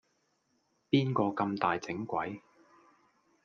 [0.89, 2.41] 邊個咁大整鬼